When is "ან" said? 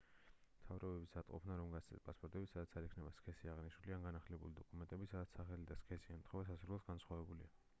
3.99-4.07